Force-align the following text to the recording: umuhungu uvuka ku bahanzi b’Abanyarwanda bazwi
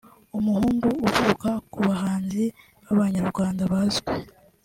umuhungu 0.37 0.87
uvuka 1.07 1.49
ku 1.71 1.79
bahanzi 1.87 2.43
b’Abanyarwanda 2.83 3.61
bazwi 3.71 4.15